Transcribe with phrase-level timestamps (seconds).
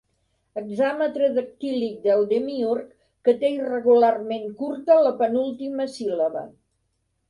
[0.61, 2.89] Hexàmetre dactílic del Demiürg
[3.29, 6.49] que té irregularment curta la penúltima síl·laba.